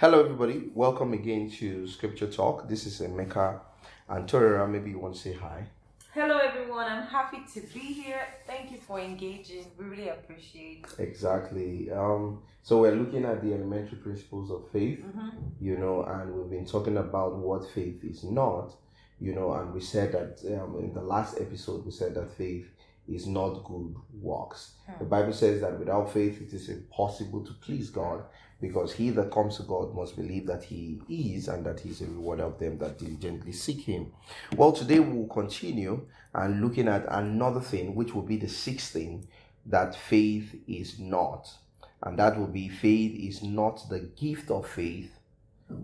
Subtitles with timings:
[0.00, 0.70] Hello, everybody.
[0.74, 2.68] Welcome again to Scripture Talk.
[2.68, 3.60] This is Emeka
[4.08, 4.66] and Torera.
[4.66, 5.66] Maybe you want to say hi.
[6.14, 6.86] Hello, everyone.
[6.86, 8.22] I'm happy to be here.
[8.46, 9.66] Thank you for engaging.
[9.78, 10.86] We really appreciate.
[10.98, 11.02] It.
[11.02, 11.90] Exactly.
[11.92, 15.28] Um, so we're looking at the elementary principles of faith, Mm-hmm.
[15.60, 18.74] you know, and we've been talking about what faith is not,
[19.20, 22.66] you know, and we said that um, in the last episode we said that faith
[23.08, 24.72] is not good works.
[24.98, 28.24] The Bible says that without faith it is impossible to please God
[28.60, 32.02] because he that comes to God must believe that he is and that he is
[32.02, 34.12] a rewarder of them that diligently seek him.
[34.56, 39.26] Well, today we'll continue and looking at another thing, which will be the sixth thing
[39.66, 41.48] that faith is not.
[42.02, 45.10] And that will be faith is not the gift of faith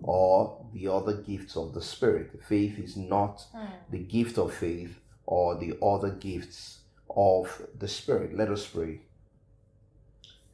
[0.03, 2.31] or the other gifts of the Spirit.
[2.47, 3.65] Faith is not hmm.
[3.91, 6.79] the gift of faith or the other gifts
[7.09, 8.35] of the Spirit.
[8.35, 9.01] Let us pray.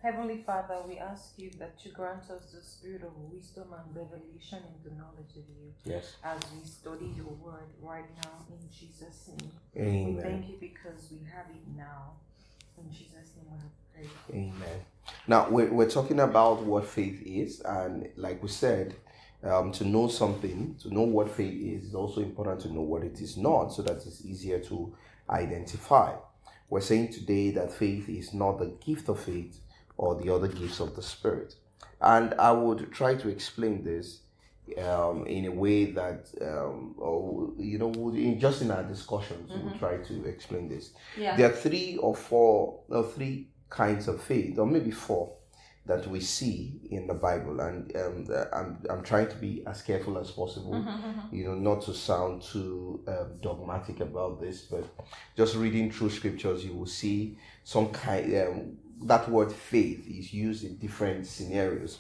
[0.01, 4.59] Heavenly Father, we ask you that you grant us the spirit of wisdom and revelation
[4.59, 6.17] in the knowledge of you Yes.
[6.25, 9.51] as we study your word right now in Jesus' name.
[9.77, 10.15] Amen.
[10.17, 12.15] We thank you because we have it now.
[12.77, 13.57] In Jesus' name we
[14.03, 14.35] have prayed.
[14.37, 14.79] Amen.
[15.25, 18.95] Now we're, we're talking about what faith is, and like we said,
[19.41, 23.03] um, to know something, to know what faith is, is also important to know what
[23.03, 24.93] it is not, so that it's easier to
[25.29, 26.13] identify.
[26.69, 29.59] We're saying today that faith is not the gift of faith
[29.97, 31.55] or the other gifts of the Spirit,
[32.01, 34.19] and I would try to explain this
[34.81, 39.73] um, in a way that, um, or you know, in, just in our discussions, we'll
[39.73, 39.79] Mhm.
[39.79, 40.91] try to explain this.
[41.17, 41.35] Yeah.
[41.35, 45.33] There are three or four or three kinds of faith, or maybe four,
[45.85, 50.17] that we see in the Bible, and um, I'm I'm trying to be as careful
[50.17, 51.35] as possible, Mm-hmm.
[51.35, 54.85] you know, not to sound too um, dogmatic about this, but
[55.35, 58.33] just reading through scriptures, you will see some kind.
[58.35, 61.99] Um, that word faith is used in different scenarios.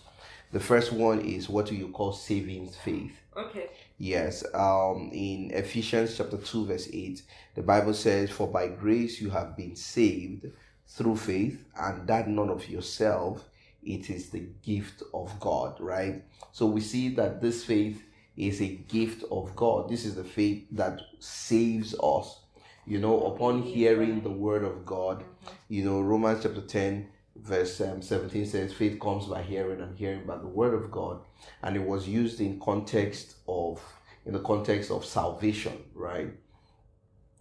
[0.53, 3.11] The first one is what do you call saving faith?
[3.35, 3.69] Okay.
[3.97, 7.21] Yes, um, in Ephesians chapter 2, verse 8,
[7.55, 10.45] the Bible says, For by grace you have been saved
[10.87, 13.43] through faith, and that none of yourself,
[13.85, 16.23] it is the gift of God, right?
[16.51, 18.03] So we see that this faith
[18.35, 19.89] is a gift of God.
[19.89, 22.39] This is the faith that saves us.
[22.85, 25.23] You know, upon hearing the word of God,
[25.69, 27.07] you know, Romans chapter 10,
[27.37, 31.21] verse um, 17 says, Faith comes by hearing, and hearing by the word of God
[31.61, 33.81] and it was used in context of
[34.25, 36.29] in the context of salvation right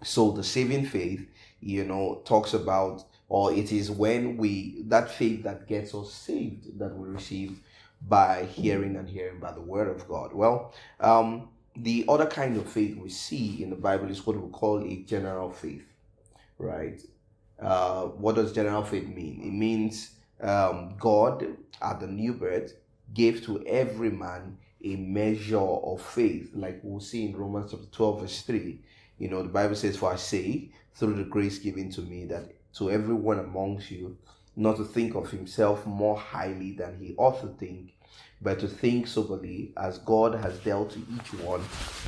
[0.02, 1.26] so the saving faith
[1.60, 6.78] you know talks about or it is when we that faith that gets us saved
[6.78, 7.58] that we receive
[8.06, 10.34] by hearing and hearing by the word of god.
[10.34, 14.50] Well um the other kind of faith we see in the bible is what we
[14.50, 15.86] call a general faith
[16.58, 17.00] right?
[17.58, 19.40] Uh what does general faith mean?
[19.42, 20.10] It means
[20.42, 22.74] um god at the new birth
[23.14, 28.20] gave to every man a measure of faith, like we'll see in Romans chapter 12,
[28.20, 28.80] verse 3.
[29.18, 32.50] You know, the Bible says, For I say, through the grace given to me, that
[32.74, 34.16] to everyone amongst you,
[34.56, 37.94] not to think of himself more highly than he ought to think,
[38.40, 41.62] but to think soberly, as God has dealt to each one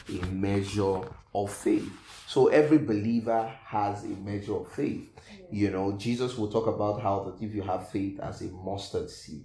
[0.08, 1.00] a measure
[1.34, 1.90] of faith.
[2.26, 5.08] So every believer has a measure of faith.
[5.50, 9.10] You know, Jesus will talk about how that if you have faith as a mustard
[9.10, 9.44] seed,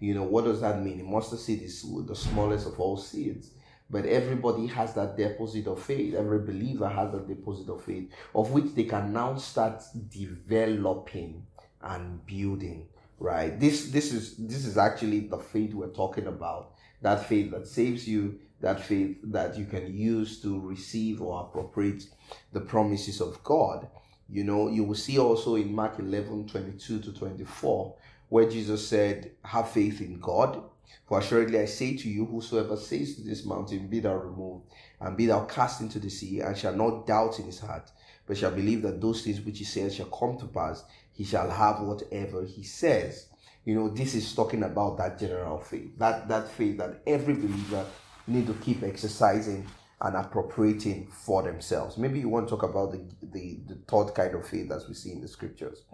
[0.00, 1.00] you know, what does that mean?
[1.00, 3.50] A mustard seed is the smallest of all seeds.
[3.90, 6.14] But everybody has that deposit of faith.
[6.14, 11.46] Every believer has that deposit of faith, of which they can now start developing
[11.82, 12.88] and building.
[13.18, 13.58] Right.
[13.58, 16.72] This this is this is actually the faith we're talking about.
[17.02, 22.04] That faith that saves you, that faith that you can use to receive or appropriate
[22.52, 23.88] the promises of God.
[24.28, 27.94] You know, you will see also in Mark 11, 22 to 24,
[28.28, 30.62] where Jesus said, Have faith in God.
[31.06, 34.66] For assuredly I say to you, whosoever says to this mountain, Be thou removed,
[35.00, 37.90] and be thou cast into the sea, and shall not doubt in his heart,
[38.26, 41.50] but shall believe that those things which he says shall come to pass, he shall
[41.50, 43.26] have whatever he says.
[43.64, 47.84] You know, this is talking about that general faith, that, that faith that every believer
[48.26, 49.66] need to keep exercising
[50.00, 51.98] and appropriating for themselves.
[51.98, 54.94] Maybe you want to talk about the, the, the third kind of faith as we
[54.94, 55.84] see in the scriptures.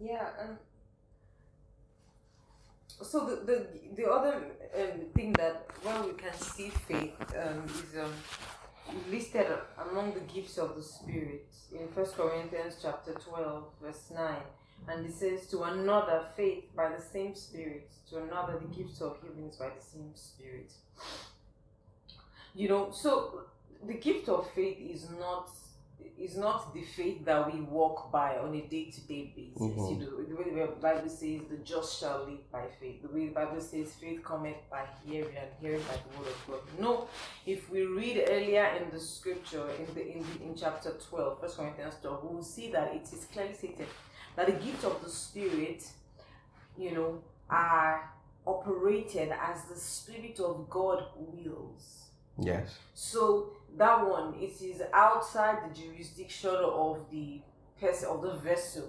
[0.00, 0.28] Yeah.
[0.40, 0.58] Um,
[3.02, 4.34] so the the, the other
[4.76, 8.12] um, thing that where we can see faith um, is um,
[9.10, 9.46] listed
[9.90, 14.42] among the gifts of the Spirit in First Corinthians chapter twelve verse nine,
[14.88, 19.16] and it says to another faith by the same Spirit, to another the gifts of
[19.22, 20.72] healings by the same Spirit.
[22.54, 23.40] You know, so
[23.86, 25.50] the gift of faith is not
[26.18, 29.58] is not the faith that we walk by on a day to day basis.
[29.60, 29.90] Mhm.
[29.90, 33.02] You know, the way the Bible says, the just shall live by faith.
[33.02, 36.46] The way the Bible says, faith cometh by hearing, and hearing by the word of
[36.48, 36.60] God.
[36.80, 37.08] No,
[37.46, 41.50] if we read earlier in the scripture, in the in, the, in chapter 12, 1
[41.56, 43.86] Corinthians 12, we will see that it is clearly stated
[44.36, 45.88] that the gift of the Spirit,
[46.76, 48.10] you know, are
[48.46, 52.03] operated as the Spirit of God wills.
[52.38, 52.76] Yes.
[52.94, 57.40] So that one, it is outside the jurisdiction of the
[57.80, 58.88] person of the vessel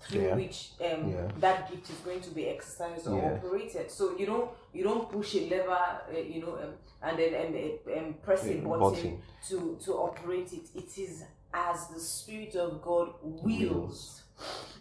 [0.00, 0.34] through Yeah.
[0.36, 1.28] which um, Yeah.
[1.38, 3.34] that gift is going to be exercised or Yeah.
[3.34, 3.90] operated.
[3.90, 5.70] So you don't you don't push a lever,
[6.12, 9.22] uh, you know, um, and then um, um, press a Yeah, button, button.
[9.48, 10.66] to to operate it.
[10.74, 14.24] It is as the Spirit of God wills,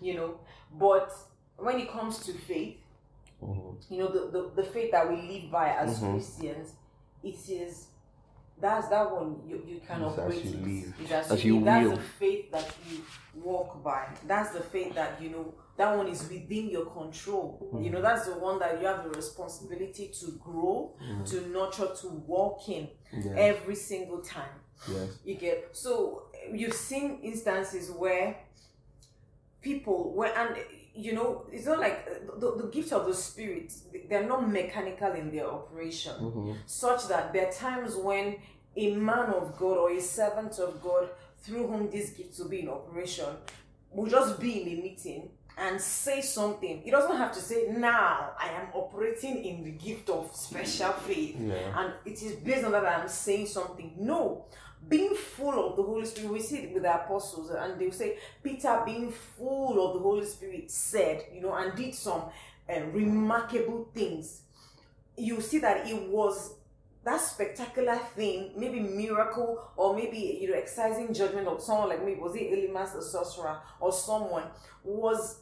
[0.01, 0.39] you know.
[0.74, 1.13] But
[1.57, 2.80] when it comes to faith,
[3.42, 3.75] Mhm.
[3.89, 6.13] you know the, the, the faith that we live by as Mhm.
[6.13, 6.74] christians
[7.24, 7.88] it is
[8.60, 10.64] that's that one you, you can It's as operate you it.
[10.64, 11.66] live, It's as, as you, you live.
[11.66, 12.98] that's the faith that you
[13.42, 17.90] walk by that's the faith that you know that one is within your control you
[17.90, 21.28] know that's the one that you have the responsibility to grow Mhm.
[21.30, 23.31] to nurture to walk in Yeah.
[23.36, 25.10] every single time Yes.
[25.25, 28.38] you get so you've seen instances where
[29.62, 30.58] people where and
[30.95, 33.74] you know it's not like uh, the, the gift of the spirit
[34.10, 36.56] they're not mechanical in their operation Mhm.
[36.66, 38.36] such that there are times when
[38.75, 41.10] a man of god or a servant of god
[41.42, 43.25] through whom these gifts will be in operation
[43.92, 48.31] will just be in a meeting and say something he doesn't have to say now
[48.39, 51.80] i am operating in the gift of special faith Yeah.
[51.80, 53.94] and it is based on that I'm saying something.
[53.98, 54.46] No,
[54.89, 57.91] being full of the Holy Spirit, we see it with the apostles, and they will
[57.94, 62.24] say, Peter, being full of the Holy Spirit, said, you know, and did some
[62.69, 64.41] um, remarkable things.
[65.18, 66.56] You see that it was
[67.06, 72.15] that spectacular thing, maybe miracle, or maybe you know, exercising judgment of someone like me,
[72.15, 74.45] was it Elymas the sorcerer, or someone,
[74.83, 75.41] was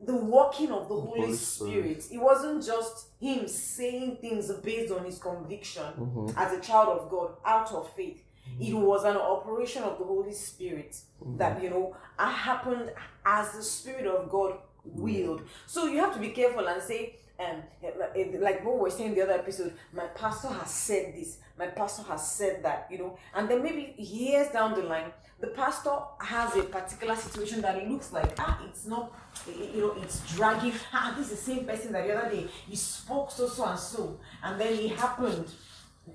[0.00, 2.00] the working of the Holy, Holy Spirit.
[2.02, 2.06] Spirit.
[2.12, 6.32] It wasn't just him saying things based on his conviction Mhm.
[6.36, 8.22] as a child of God out of faith.
[8.58, 10.96] It was an operation of the Holy Spirit
[11.36, 12.90] that you know uh, happened
[13.24, 15.42] as the Spirit of God willed.
[15.66, 19.14] So you have to be careful and say, um, eh, like what we were saying
[19.14, 23.18] the other episode, my pastor has said this, my pastor has said that, you know,
[23.34, 27.88] and then maybe years down the line, the pastor has a particular situation that it
[27.88, 29.12] looks like ah, it's not,
[29.48, 30.72] eh, you know, it's dragging.
[30.92, 33.78] Ah, this is the same person that the other day he spoke so so and
[33.78, 35.46] so, and then it happened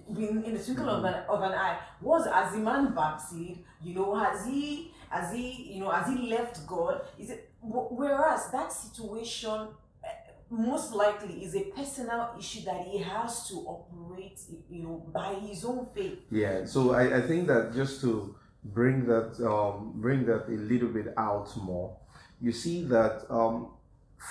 [0.09, 1.79] in, in the twinkle of an, of an eye.
[2.01, 6.29] Was as the man backslid you know has he has he you know has he
[6.29, 7.01] left god?
[7.17, 9.67] Is it whereas that situation
[10.03, 10.07] eh,
[10.49, 14.39] most likely is a personal issue that he has to operate
[14.69, 16.19] you know by his own faith.
[16.31, 20.89] Yeah, so I, I think that just to bring that um, bring that a little
[20.89, 21.95] bit out more,
[22.41, 23.69] you see that um,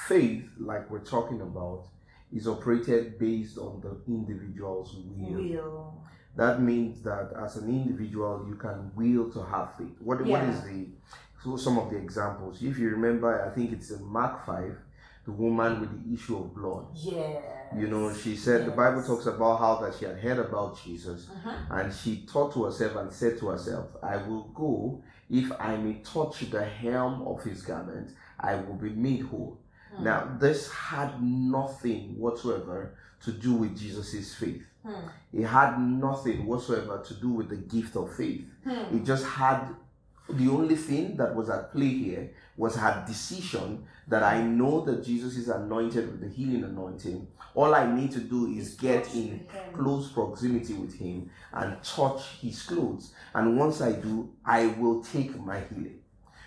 [0.09, 1.87] faith, like we're talking about,
[2.35, 5.41] is operated based on the individual's will.
[5.43, 5.95] will
[6.37, 9.97] That means that as an individual, you can will to have faith.
[10.01, 10.51] What what Yeah.
[10.51, 10.89] is the
[11.43, 12.63] so some of the examples?
[12.63, 14.77] If you remember, I think it's in Mark five,
[15.25, 16.87] the woman with the issue of blood.
[16.95, 17.41] yeah
[17.77, 21.27] You know, she said the Bible talks about how that she had heard about Jesus
[21.27, 21.71] Mhm.
[21.77, 25.95] and she thought to herself and said to herself, I will go if I may
[26.03, 29.59] touch the hem of his garment, I will be made whole.
[29.97, 30.05] Hmm.
[30.05, 34.67] Now, this had nothing whatsoever to do with Jesus' faith.
[34.85, 35.09] Hmm.
[35.33, 38.45] It had nothing whatsoever to do with the gift of faith.
[38.65, 38.97] Hmm.
[38.97, 39.75] It just had
[40.29, 45.05] the only thing that was at play here was her decision that I know that
[45.05, 47.27] Jesus is anointed with the healing anointing.
[47.55, 52.63] All I need to do is get in close proximity with him and touch his
[52.63, 53.13] clothes.
[53.35, 56.01] And once I do, I will take my healing.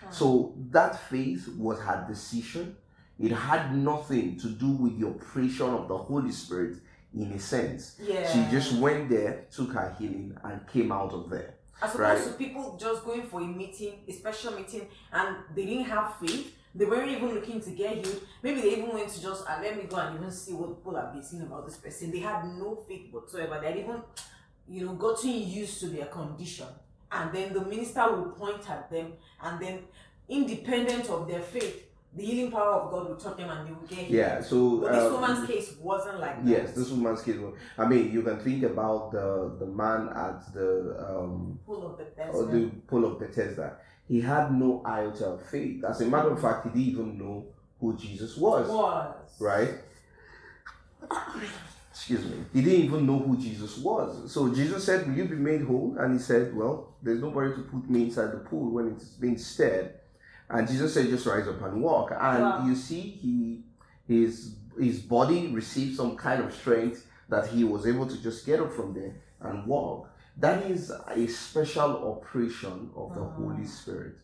[0.09, 2.75] So that faith was her decision.
[3.19, 6.77] It had nothing to do with the operation of the Holy Spirit
[7.15, 7.95] in a sense.
[8.01, 11.55] yeah She just went there, took her healing, and came out of there.
[11.81, 12.23] As opposed Right.
[12.27, 16.53] to people just going for a meeting, a special meeting, and they didn't have faith.
[16.75, 18.21] They weren't even looking to get healed.
[18.43, 20.95] Maybe they even went to just ah, let me go and even see what people
[20.95, 22.11] have been saying about this person.
[22.11, 23.59] They had no faith whatsoever.
[23.59, 24.01] They had even,
[24.67, 26.67] you know, gotten used to their condition.
[27.11, 29.79] And then the minister will point at them, and then,
[30.29, 31.86] independent of their faith,
[32.17, 34.11] the healing power of God will touch them and they will get healed.
[34.11, 36.49] Yeah, so But this uh, woman's case wasn't like that.
[36.49, 37.37] Yes, this woman's case.
[37.37, 41.97] was- I mean, you can think about the the man at the um full of
[41.97, 43.77] the or the pool of Bethesda.
[44.07, 45.83] He had no iota of faith.
[45.83, 47.45] As a matter of fact, he didn't even know
[47.79, 48.67] who Jesus was.
[48.67, 49.15] was.
[49.39, 49.75] Right.
[51.91, 54.31] excuse me, he didn't even know who Jesus was.
[54.31, 55.95] So Jesus said, Will you be made whole?
[55.99, 59.37] And he said, Well, there's nobody to put me inside the pool when it's being
[59.37, 59.93] stirred.
[60.49, 62.11] And Jesus said, Just rise up and walk.
[62.11, 62.65] And Wow.
[62.65, 63.63] you see, he
[64.07, 68.59] his his body received some kind of strength that he was able to just get
[68.59, 70.09] up from there and walk.
[70.39, 73.33] That is a special operation of the Wow.
[73.37, 74.15] Holy Spirit.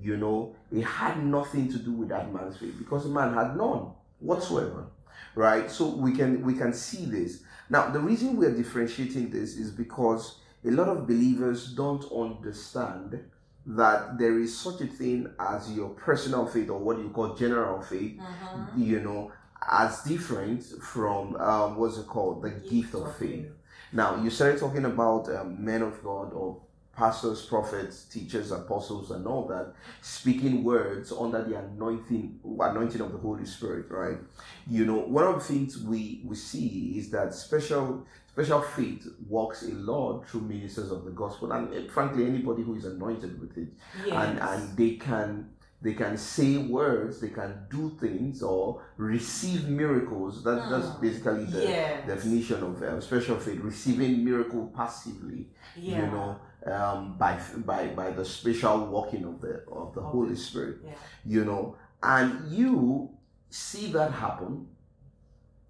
[0.00, 3.56] You know, it had nothing to do with that man's faith because the man had
[3.56, 3.88] none
[4.20, 4.86] whatsoever
[5.34, 9.70] right so we can we can see this now the reason we're differentiating this is
[9.70, 13.20] because a lot of believers don't understand
[13.66, 17.80] that there is such a thing as your personal faith or what you call general
[17.82, 18.68] faith Mhm.
[18.76, 19.30] you know
[19.70, 22.42] as different from um, what's it called?
[22.42, 23.48] The gift of faith.
[23.92, 26.60] Now you started talking about um, men of god or
[26.96, 29.72] pastors prophets teachers apostles and all that
[30.02, 34.18] speaking words under the anointing anointing of the holy spirit right
[34.68, 39.62] you know one of the things we we see is that special special faith works
[39.62, 43.56] a lot through ministers of the gospel and eh, frankly anybody who is anointed with
[43.58, 43.68] it
[44.06, 44.14] Yes.
[44.14, 50.42] and and they can they can say words they can do things or receive miracles
[50.44, 51.00] that, that's Hmm.
[51.00, 52.06] basically the yes.
[52.06, 56.00] definition of um, special faith receiving miracle passively yeah.
[56.04, 60.76] you know um, by by by the special working of the of the holy spirit
[60.84, 60.92] Yeah.
[61.24, 63.10] you know and you
[63.50, 64.66] see that happen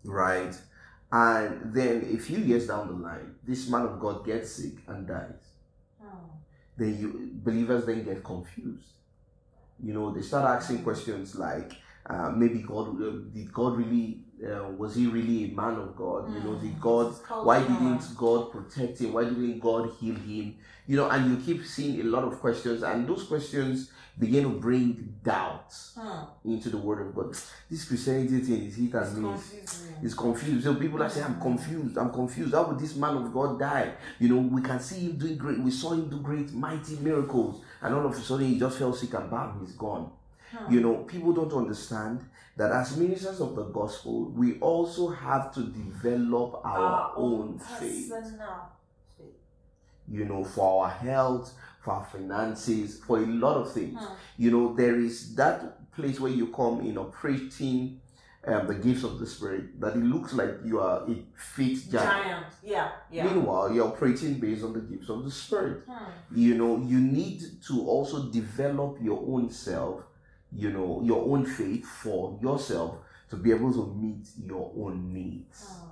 [0.05, 0.55] right?
[1.11, 5.07] And then a few years down the line this man of god gets sick and
[5.07, 5.53] dies.
[6.01, 6.17] Hmm.
[6.77, 8.93] then you believers then get confused.
[9.83, 11.73] You know they start asking questions like
[12.09, 16.33] uh, maybe god uh, did god really uh, was he really a man of god
[16.33, 16.81] you know did Mm.
[16.81, 17.13] god
[17.45, 20.55] why didn't god protect him why didn't god heal him
[20.87, 24.51] you know and you keep seeing a lot of questions and those questions begin to
[24.51, 26.25] bring doubts Hmm.
[26.53, 27.37] into the word of god
[27.71, 29.55] this christianity thing is hit and miss
[30.03, 30.65] is confused.
[30.65, 32.55] So people are saying, I'm confused, I'm confused.
[32.55, 33.95] How would this man of God die?
[34.21, 35.59] You know, we can see him doing great.
[35.59, 37.63] We saw him do great, mighty miracles.
[37.83, 40.11] And all of a sudden he just fell sick and bam, he's gone.
[40.51, 40.73] Hmm.
[40.73, 42.25] You know, people don't understand
[42.57, 48.11] that as ministers of the gospel, we also have to develop our, own faith.
[48.11, 48.33] faith.
[50.11, 51.53] You know, for our health,
[51.83, 53.99] for our finances, for a lot of things.
[53.99, 54.15] Hmm.
[54.39, 58.01] You know, there is that place where you come in operating
[58.47, 61.93] um, the gifts of the Spirit that it looks like you are a fit giant.
[61.93, 62.47] Giant.
[62.63, 62.91] Yeah.
[63.11, 63.25] Yeah.
[63.25, 65.83] Meanwhile, you're operating based on the gifts of the Spirit.
[65.89, 66.05] Hmm.
[66.35, 70.03] You know, you need to also develop your own self,
[70.53, 72.97] you know, your own faith for yourself
[73.31, 75.67] to be able to meet your own needs.
[75.67, 75.89] Hmm.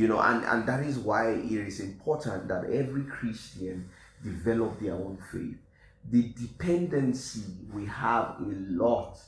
[0.00, 3.88] You know, and, and that is why it is important that every Christian
[4.22, 5.56] develop their own faith.
[6.10, 9.18] The dependency we have a lot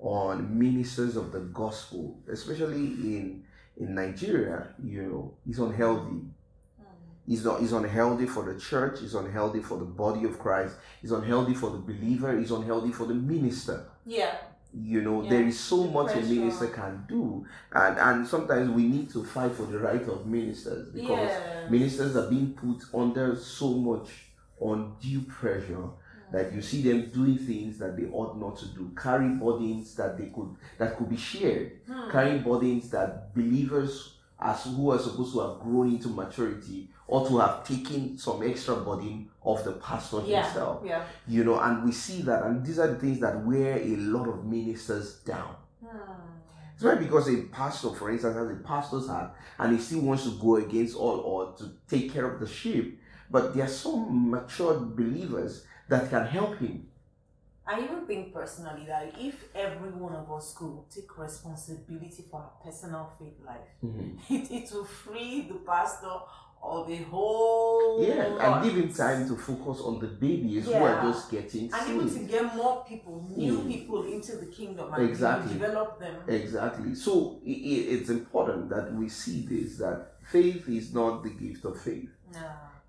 [0.00, 3.44] on ministers of the gospel, especially in
[3.76, 6.20] in Nigeria, you know, is unhealthy.
[6.78, 6.84] Hmm.
[7.28, 11.12] It's not it's unhealthy for the church, it's unhealthy for the body of Christ, it's
[11.12, 13.86] unhealthy for the believer, it's unhealthy for the minister.
[14.08, 14.36] Yeah.
[14.72, 17.46] You know, Yeah, there is so the much a minister can do.
[17.72, 21.68] And and sometimes we need to fight for the right of ministers because yeah.
[21.70, 24.08] ministers are being put under so much
[24.60, 25.88] undue pressure
[26.30, 30.18] that you see them doing things that they ought not to do, carry burdens that
[30.18, 32.10] they could that could be shared, Hmm.
[32.10, 37.38] carrying burdens that believers as who are supposed to have grown into maturity or to
[37.38, 40.44] have taken some extra burden of the pastor Yeah.
[40.44, 40.82] himself.
[40.84, 41.04] Yeah.
[41.26, 44.28] You know, and we see that, and these are the things that wear a lot
[44.28, 45.56] of ministers down.
[45.84, 45.96] Hmm.
[46.74, 50.24] It's not because a pastor, for instance, has a pastor's hat and he still wants
[50.24, 53.00] to go against all or to take care of the sheep.
[53.30, 56.86] But there are some matured believers that can help him.
[57.66, 62.52] I even think personally that if every one of us could take responsibility for our
[62.64, 63.68] personal faith life,
[64.30, 66.12] it, it will free the pastor
[66.62, 68.62] of a whole Yeah, lot.
[68.62, 72.18] and giving time to focus on the babies who are just getting and even to
[72.32, 73.68] get more people, new Mm.
[73.68, 75.52] people into the kingdom and Exactly.
[75.54, 76.16] develop them.
[76.28, 76.94] Exactly.
[76.94, 81.64] So i- i- it's important that we see this that faith is not the gift
[81.64, 82.10] of faith.
[82.32, 82.40] No.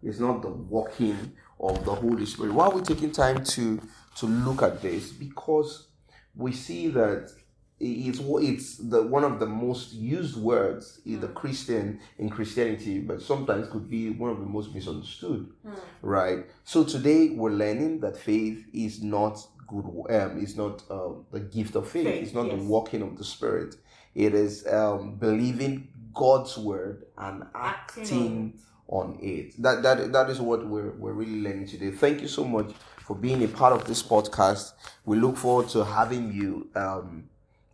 [0.01, 1.17] It's not the working
[1.59, 2.53] of the Holy Spirit.
[2.53, 3.79] Why are we taking time to
[4.17, 5.11] to look at this?
[5.11, 5.87] Because
[6.35, 7.31] we see that
[7.79, 13.21] it's it's the one of the most used words in the Christian in Christianity, but
[13.21, 15.51] sometimes could be one of the most misunderstood.
[15.63, 15.73] Hmm.
[16.01, 16.45] Right.
[16.63, 19.85] So today we're learning that faith is not good.
[20.09, 22.05] Um, is not um, the gift of faith.
[22.05, 23.75] Faith, it's not the walking of the Spirit.
[24.15, 29.61] It is um, believing God's word and Acting acting on it.
[29.61, 31.91] That that that is what we're we're really learning today.
[31.91, 32.73] Thank you so much
[33.05, 34.73] for being a part of this podcast.
[35.05, 37.29] We look forward to having you um,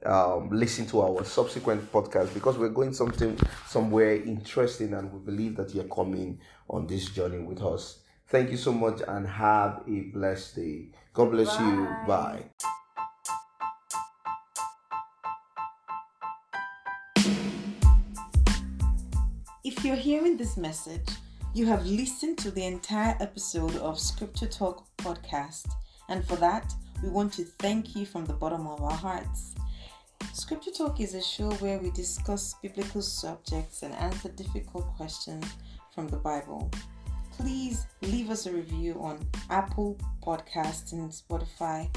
[0.05, 5.55] um, listen to our subsequent podcast because we're going something somewhere interesting and we believe
[5.57, 7.99] that you're coming on this journey with us.
[8.27, 10.87] Thank you so much and have a blessed day.
[11.13, 11.63] God bless Bye.
[11.63, 11.87] you.
[12.07, 12.43] Bye.
[19.63, 21.07] If you're hearing this message,
[21.53, 25.67] you have listened to the entire episode of Scripture Talk podcast,
[26.09, 29.55] and for that, we want to thank you from the bottom of our hearts.
[30.33, 35.45] Scripture Talk is a show where we discuss biblical subjects and answer difficult questions
[35.93, 36.69] from the Bible.
[37.37, 41.89] Please leave us a review on Apple Podcasts and Spotify.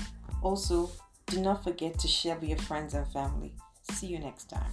[0.43, 0.91] Also,
[1.27, 3.55] do not forget to share with your friends and family.
[3.91, 4.73] See you next time.